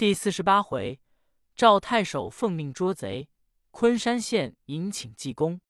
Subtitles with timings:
[0.00, 0.98] 第四十八回，
[1.54, 3.28] 赵太守奉命捉贼，
[3.70, 5.60] 昆山县迎请济公。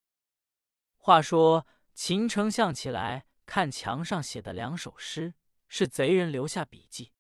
[0.97, 5.35] 话说秦丞相起来看墙上写的两首诗，
[5.67, 7.11] 是贼人留下笔记。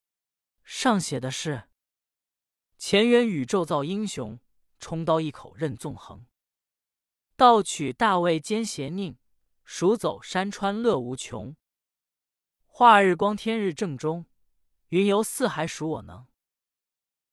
[0.62, 1.64] 上写的是
[2.78, 4.38] ：“乾元宇宙造英雄，
[4.78, 6.24] 冲刀一口任纵横。
[7.34, 9.16] 盗取大魏奸邪佞，
[9.64, 11.56] 蜀走山川乐无穷。
[12.66, 14.26] 化日光天日正中，
[14.90, 16.24] 云游四海属我能。”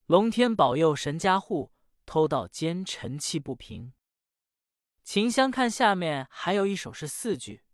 [0.07, 1.73] 龙天保佑神家户，
[2.05, 3.91] 偷盗奸臣气不平。
[5.03, 7.65] 秦香看下面还有一首是四句，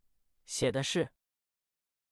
[0.43, 1.11] 写的是：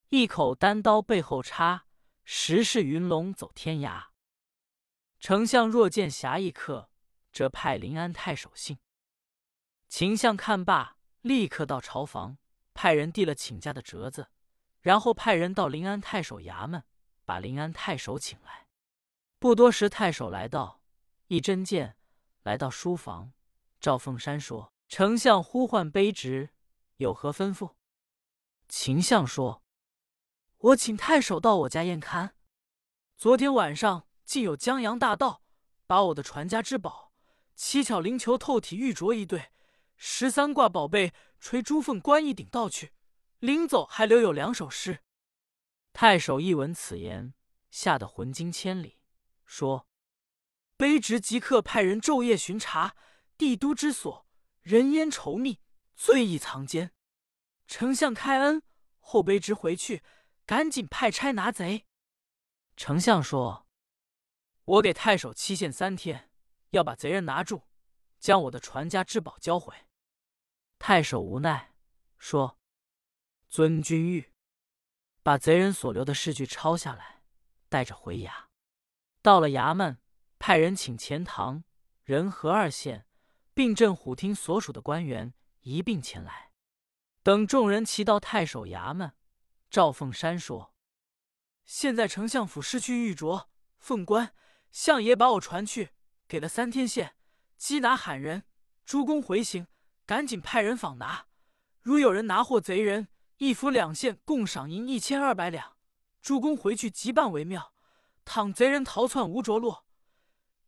[0.09, 1.88] 一口单刀背后插，
[2.23, 4.09] 十世云龙走天涯。
[5.20, 6.92] 丞相若见侠义客，
[7.34, 8.78] 则派临安太守信。
[9.88, 12.38] 秦相看罢，立刻到朝房，
[12.76, 14.30] 派人递了请假的折子，
[14.81, 16.84] 然后派人到临安太守衙门，
[17.26, 18.67] 把临安太守请来。
[19.41, 20.84] 不多时，太守来到，
[21.26, 21.98] 一针见
[22.44, 23.34] 来到书房。
[23.80, 26.52] 赵凤山说：“丞相呼唤卑职，
[26.97, 27.72] 有何吩咐？”
[28.69, 29.64] 秦相说
[30.59, 32.34] ：“我请太守到我家验勘。
[33.17, 35.42] 昨天晚上竟有江洋大盗，
[35.88, 37.12] 把我的传家之宝
[37.56, 39.50] 七巧灵球透体玉镯一对，
[39.95, 42.94] 十三卦宝贝垂珠凤冠一顶盗去，
[43.39, 45.00] 临走还留有两首诗。”
[45.94, 47.34] 太守一闻此言，
[47.72, 49.00] 吓得魂惊千里。
[49.52, 49.85] 说
[50.80, 52.95] ：“卑职即刻派人昼夜巡查
[53.38, 54.25] 帝都之所，
[54.61, 55.59] 人烟稠密，
[55.94, 56.94] 最易藏奸。
[57.67, 58.63] 丞相开恩
[58.99, 60.03] 后，卑职回去，
[60.45, 61.85] 赶紧派差拿贼。”
[62.77, 63.67] 丞相说
[64.63, 66.31] ：“我给太守期限三天，
[66.69, 67.63] 要把贼人拿住，
[68.19, 69.75] 将我的传家之宝交回。”
[70.79, 71.73] 太守无奈
[72.17, 72.57] 说
[73.49, 74.29] ：“遵君谕。”
[75.22, 77.23] 把贼人所留的诗句抄下来，
[77.67, 78.50] 带着回衙。
[79.22, 80.00] 到了衙门，
[80.39, 81.64] 派人请钱塘、
[82.03, 83.05] 仁和二县，
[83.53, 86.52] 并镇虎厅所属的官员一并前来。
[87.22, 89.13] 等众人齐到太守衙门，
[89.69, 90.73] 赵凤山说
[91.66, 93.46] ：“现在丞相府失去玉镯、
[93.78, 94.34] 凤冠，
[94.72, 95.91] 相爷把我传去，
[96.28, 97.13] 给了三天限，
[97.59, 98.44] 缉拿喊人。
[98.84, 99.67] 诸公回行，
[100.07, 101.28] 赶紧派人访拿。
[101.81, 103.07] 如有人拿获贼人，
[103.38, 105.78] 一府两县共赏银一千二百两。
[106.23, 107.72] 诸公回去即办为妙。”
[108.34, 109.86] 倘贼人逃窜无着落，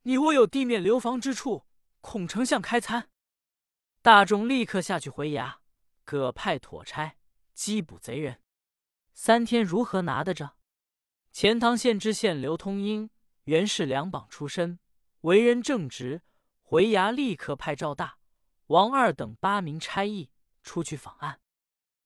[0.02, 1.66] 你我有地面留防之处，
[2.02, 3.10] 恐丞相开餐。
[4.02, 5.60] 大众立刻下去回衙，
[6.04, 7.16] 各派妥差
[7.56, 8.42] 缉捕贼人。
[9.14, 10.58] 三天如何拿得着？
[11.32, 13.10] 钱塘县知县刘通英
[13.46, 14.78] 原是两榜出身，
[15.22, 16.22] 为人正直。
[16.60, 18.18] 回衙立刻派赵大、
[18.66, 20.32] 王二等八名差役
[20.64, 21.40] 出去访案。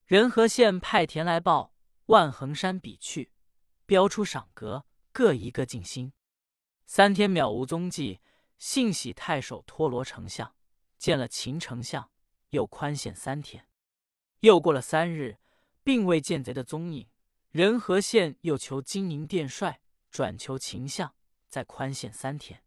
[0.06, 1.74] 仁和县派田来报，
[2.06, 3.32] 万恒山比去，
[3.88, 4.86] 标出赏格。
[5.18, 6.14] 各一个尽心，
[6.86, 8.22] 三天渺无踪迹。
[8.60, 10.54] 幸喜太守托罗丞相
[11.00, 12.12] 见了秦丞相，
[12.52, 13.68] 又宽限三天。
[14.42, 15.40] 又过了三日，
[15.84, 17.10] 并未见贼的踪影。
[17.50, 21.16] 仁和县又求金银殿帅，转求秦相，
[21.50, 22.64] 再宽限三天。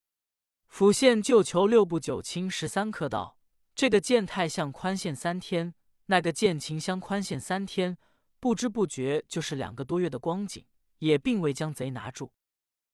[0.67, 3.39] 府县就求六部九卿十三客道：
[3.77, 5.73] 这个见太相宽限三天，
[6.07, 7.97] 那个见秦相宽限三天，
[8.41, 10.67] 不知不觉就是两个多月的光景，
[10.99, 12.33] 也并未将贼拿住。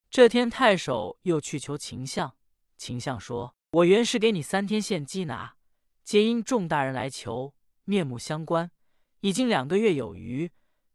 [0.08, 2.36] 这天，太守又去求秦相，
[2.76, 5.56] 秦相说：“我原是给你三天限缉拿，
[6.02, 8.70] 皆因众大人来求，面目相关，
[9.20, 10.52] 已经两个月有余，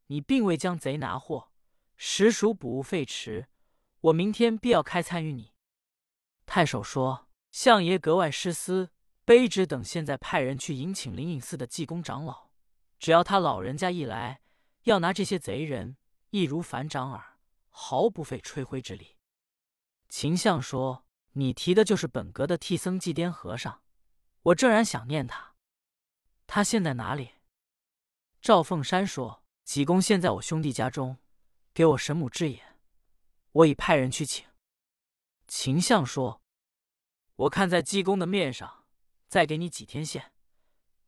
[0.07, 1.51] 你并未将贼拿获，
[1.97, 3.47] 实属补物废迟。
[3.99, 5.51] 我明天必要开参与你。”
[6.47, 8.89] 太守说：“相爷格外失思，
[9.25, 12.49] 卑职等现在派人去迎请灵隐寺的济公长老，
[12.97, 14.41] 只要他老人家一来，
[14.83, 15.97] 要拿这些贼人，
[16.31, 17.23] 易如反掌耳。”
[17.71, 19.17] 毫不费吹灰之力。
[20.07, 23.81] 秦相说：“你提的就是本阁的替僧祭颠和尚，
[24.43, 25.55] 我正然想念他。
[26.45, 27.31] 他现在哪里？”
[28.41, 31.17] 赵凤山说：“济公现在我兄弟家中，
[31.73, 32.79] 给我神母治眼，
[33.51, 34.45] 我已派人去请。”
[35.47, 36.41] 秦相说
[37.35, 38.85] ：“我看在济公的面上，
[39.27, 40.33] 再给你几天限，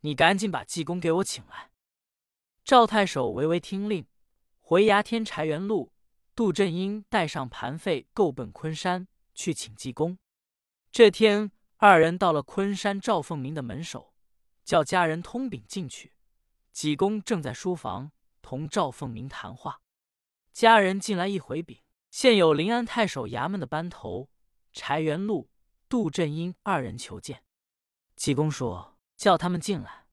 [0.02, 1.72] 你赶紧把济公给我请来。”
[2.64, 4.08] 赵太守微微听令，
[4.60, 5.93] 回衙天柴园路。
[6.36, 10.18] 杜振英带上盘费，够奔昆山去请济公。
[10.92, 14.16] 这天，二人到了昆山赵凤鸣的门首，
[14.64, 16.16] 叫家人通禀进去。
[16.72, 19.82] 济公正在书房同赵凤鸣谈话。
[20.52, 24.30] 家人进来一回禀，现有临安太守衙门的班头
[24.72, 25.52] 柴元禄、
[25.88, 27.44] 杜振英二人求见。
[28.16, 30.08] 济公说：“叫他们进来。”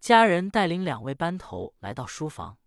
[0.00, 2.58] 家人带领两位班头来到书房。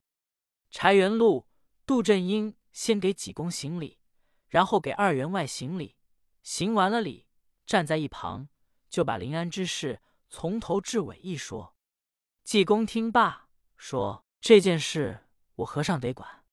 [0.71, 1.45] 柴元禄。
[1.85, 3.99] 杜振英先给济公行礼，
[4.47, 5.97] 然后给二员外行礼。
[6.41, 7.27] 行完了礼，
[7.65, 8.47] 站在一旁，
[8.89, 11.75] 就把临安之事从头至尾一说。
[12.43, 16.45] 济公听罢，说：“这件事我和尚得管。”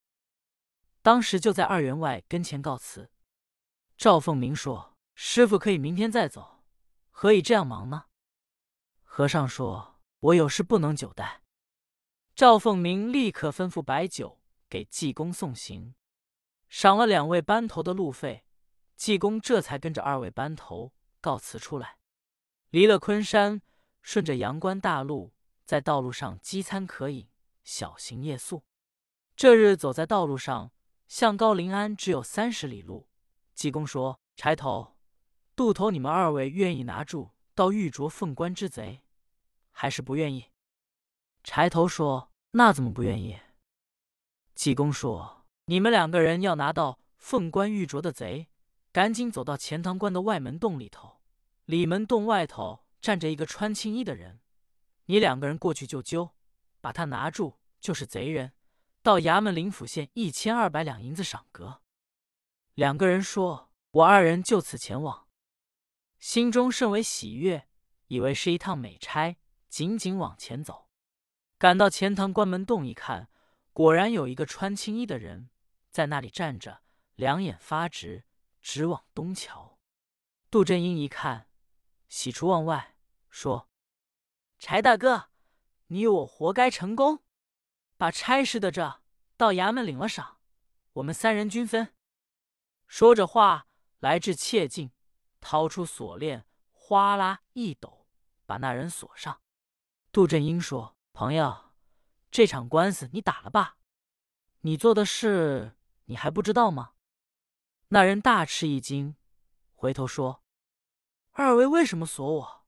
[1.01, 3.11] 当时就在二员外跟前告辞。
[3.97, 6.63] 赵凤鸣说：“师傅可以明天再走，
[7.09, 8.05] 何以这样忙呢？”
[9.03, 11.43] 和尚说：“我有事不能久待。”
[12.35, 14.40] 赵凤鸣立刻吩咐摆酒
[14.71, 15.95] 给济公送行，
[16.69, 18.45] 赏了两位班头的路费。
[18.95, 21.97] 济公这才跟着二位班头告辞出来，
[22.69, 23.61] 离了昆山，
[24.01, 25.33] 顺着阳关大路，
[25.65, 27.27] 在道路上饥餐渴饮，
[27.65, 28.63] 小行夜宿。
[29.35, 30.71] 这日走在道路上，
[31.09, 33.09] 向高临安只有三十里路。
[33.53, 34.95] 济公说：“柴头、
[35.53, 39.03] 杜头，你们二位愿意拿住到玉镯凤冠之贼，
[39.71, 40.45] 还是不愿意？”
[41.43, 43.37] 柴头说：“那怎么不愿意？”
[44.61, 48.47] 济公说：“你们两个人要拿到凤冠玉镯的贼。”
[48.93, 51.19] 赶紧走到钱塘关的外门洞里头，
[51.65, 54.39] 里门洞外头站着一个穿青衣的人，
[55.05, 56.35] 你两个人过去就揪，
[56.79, 58.53] 把他拿住就是贼人。
[59.01, 61.81] 到衙门灵府县一千二百两银子赏格。
[62.75, 65.25] 两个人说：“我二人就此前往。”
[66.19, 67.67] 心中甚为喜悦，
[68.09, 69.37] 以为是一趟美差，
[69.69, 70.87] 紧紧往前走。
[71.57, 73.30] 赶到钱塘关门洞一看，
[73.73, 75.49] 果然有一个穿青衣的人
[75.89, 76.81] 在那里站着，
[77.15, 78.25] 两眼发直。
[78.63, 79.79] 直往东瞧，
[80.51, 81.49] 杜振英一看，
[82.07, 82.95] 喜出望外，
[83.27, 83.71] 说
[84.59, 85.31] ：“柴大哥，
[85.87, 87.23] 你我活该成功，
[87.97, 89.01] 把差事的这
[89.35, 90.37] 到衙门领了赏，
[90.93, 91.95] 我们三人均分。”
[92.85, 93.65] 说着话，
[93.97, 94.91] 来至切近，
[95.39, 98.05] 掏出锁链，哗啦一抖，
[98.45, 99.41] 把那人锁上。
[100.11, 101.70] 杜振英说：“朋友，
[102.31, 103.77] 这场官司你打了吧？
[104.61, 105.75] 你做的事，
[106.05, 106.93] 你还不知道吗？”
[107.89, 109.17] 那人大吃一惊，
[109.73, 110.41] 回头说
[111.33, 112.65] ：“二位为什么锁我？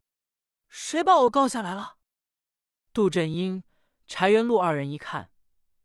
[0.68, 1.98] 谁把我告下来了？”
[2.92, 3.64] 杜振英、
[4.06, 5.32] 柴元禄二人一看，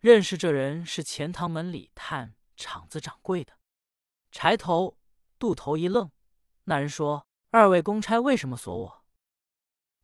[0.00, 3.58] 认识这人是钱塘门里探厂子掌柜的。
[4.32, 4.98] 柴头、
[5.38, 6.10] 杜头一愣，
[6.64, 9.04] 那人说：“二位公差为什么锁我？”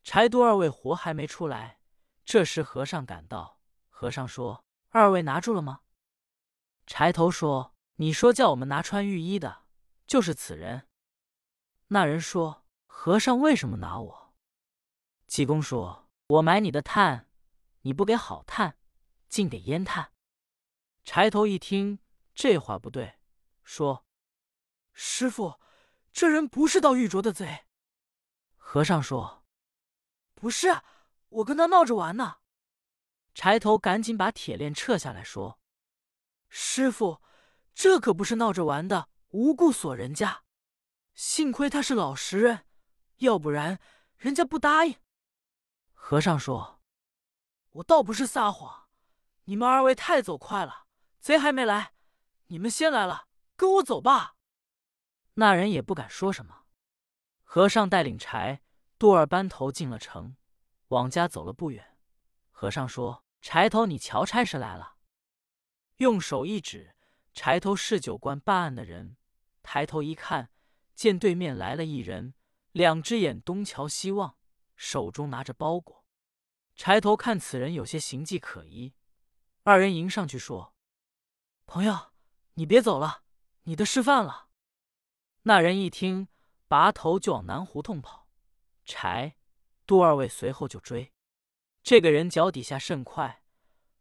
[0.05, 1.81] 柴杜二位活还没出来，
[2.25, 3.54] 这时和尚赶到，
[3.97, 5.83] 和尚说：“二位拿住了吗？”
[6.87, 7.71] 柴头说。
[7.97, 9.67] 你说叫我们拿穿玉衣的，
[10.05, 10.89] 就是此人。
[11.87, 14.35] 那人说：“和尚为什么拿我？”
[15.29, 17.31] 济公说：“我买你的炭，
[17.83, 18.77] 你不给好炭，
[19.29, 20.11] 竟给烟炭。”
[21.07, 22.01] 柴头一听
[22.35, 23.21] 这话不对，
[23.63, 24.05] 说
[24.93, 25.61] ：“师傅，
[26.11, 27.67] 这人不是盗玉镯的贼。”
[28.59, 29.45] 和尚说
[30.35, 30.83] ：“不是，
[31.29, 32.39] 我跟他闹着玩呢。”
[33.35, 35.59] 柴头赶紧把铁链撤下来说
[36.49, 37.21] ：“师傅。”
[37.75, 40.45] 这可不是闹着玩的，无故锁人家。
[41.13, 42.67] 幸亏他是老实人，
[43.17, 43.81] 要不然
[44.17, 44.95] 人家不答应。
[45.93, 46.81] 和尚说
[47.71, 48.89] ：“我倒不是撒谎，
[49.47, 50.87] 你们二位太走快了，
[51.19, 51.95] 贼还没来，
[52.47, 53.27] 你们先来了，
[53.57, 54.37] 跟我走吧。”
[55.35, 56.67] 那人也不敢说什么。
[57.43, 58.63] 和尚带领柴
[59.01, 60.37] 杜二班头进了城，
[60.89, 61.99] 往家走了不远。
[62.53, 64.97] 和尚说：“柴头，你瞧差事来了。”
[65.99, 66.95] 用手一指。
[67.35, 69.19] 柴头是酒官办案的人，
[69.63, 70.51] 抬头一看，
[70.95, 72.35] 见对面来了一人，
[72.73, 74.39] 两只眼东瞧西望，
[74.77, 76.07] 手中拿着包裹。
[76.75, 78.95] 柴头看此人有些形迹可疑，
[79.65, 80.75] 二人迎上去说
[81.67, 82.13] ：“朋友，
[82.55, 83.25] 你别走了，
[83.65, 84.49] 你的事犯了。”
[85.43, 86.29] 那人一听，
[86.67, 88.29] 拔头就往南胡同跑，
[88.87, 89.37] 柴、
[89.85, 91.13] 杜二位随后就追。
[91.85, 93.43] 这个人脚底下甚快，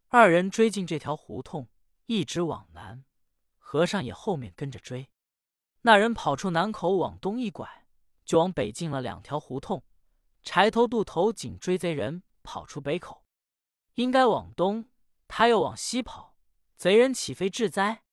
[0.07, 1.67] 二人追进这条胡同，
[2.05, 3.03] 一直往南。
[3.57, 5.11] 和尚也后面跟着追，
[5.81, 7.85] 那人跑出南口，往东一拐，
[8.23, 9.83] 就往北进了两条胡同。
[10.43, 13.25] 柴头、渡头紧追贼人，跑出北口，
[13.95, 14.89] 应该往东，
[15.27, 16.37] 他又往西跑，
[16.77, 18.05] 贼人岂非致灾？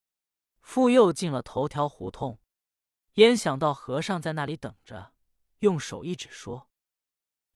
[0.61, 2.41] 复又进了头条胡同，
[3.15, 5.13] 焉想到和尚在那里等着，
[5.61, 6.69] 用手一指说：“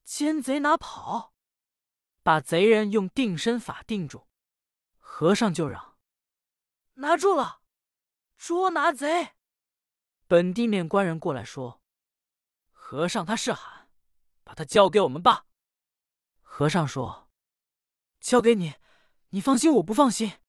[0.05, 1.33] 奸贼哪跑！”
[2.25, 4.27] 把贼人用定身法定住，
[4.97, 5.95] 和尚就嚷
[6.97, 7.61] ：“拿住了！”
[8.35, 9.35] 捉拿贼！
[10.25, 11.83] 本地面官人过来说
[12.73, 13.91] ：“和尚他是喊，
[14.43, 15.45] 把他交给我们吧。”
[16.41, 17.29] 和尚说
[18.19, 18.73] ：“交给你，
[19.29, 20.39] 你放心，我不放心。”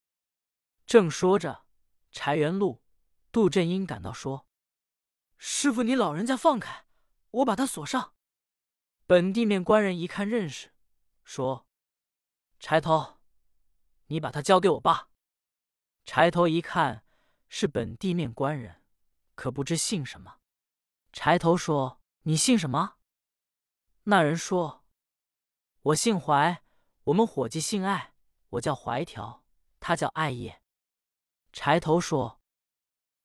[0.87, 1.67] 正说着，
[2.11, 2.83] 柴元禄、
[3.31, 4.49] 杜振英赶到说
[5.37, 6.87] ：“师傅，你老人家放开，
[7.33, 8.15] 我把他锁上。”
[9.07, 10.73] 本地面官人一看认识，
[11.23, 11.65] 说
[12.59, 13.19] ：“柴头，
[14.07, 15.11] 你把他交给我吧。”
[16.05, 17.05] 柴头一看。
[17.49, 18.83] 是本地面官人，
[19.37, 20.41] 可不知姓什么。
[21.13, 22.97] 柴头说：“你姓什么？”
[24.05, 24.85] 那人说
[25.81, 26.65] ：“我姓怀，
[27.05, 28.15] 我们伙计姓艾，
[28.51, 29.45] 我叫怀条，
[29.79, 30.61] 他叫艾叶。”
[31.55, 32.41] 柴头说：“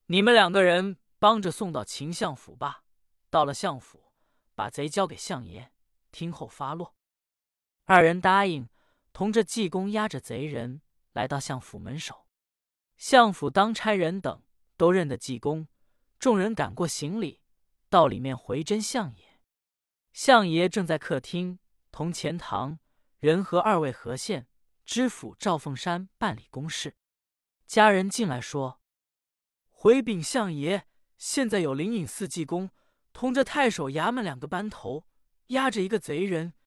[0.06, 2.84] 你们两个人帮着送到秦相府吧。
[3.32, 4.14] 到了相府，
[4.54, 5.74] 把贼交给相爷，
[6.12, 6.96] 听候发落。”
[7.86, 8.70] 二人答应，
[9.14, 10.82] 同着济公押着贼人
[11.14, 12.28] 来到相府门首。
[12.98, 14.44] 相府当差人等
[14.78, 15.68] 都认得济公，
[16.20, 17.42] 众人赶过行礼，
[17.90, 19.40] 到里面回真相爷。
[20.14, 21.60] 相爷正在客厅
[21.92, 22.80] 同钱塘
[23.20, 24.48] 仁和二位和县
[24.86, 26.96] 知府赵凤山办理公事。
[27.66, 28.82] 家人进来说
[29.72, 30.86] ：“回禀相爷，
[31.18, 32.70] 现在有灵隐寺济公
[33.14, 35.06] 同着太守衙门两个班头，
[35.48, 36.54] 押着一个贼人，